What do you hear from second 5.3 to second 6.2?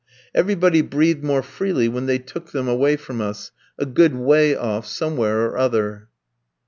or other.